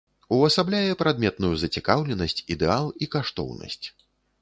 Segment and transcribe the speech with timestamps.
[0.37, 3.83] Увасабляе прадметную зацікаўленасць, ідэал і каштоўнасць.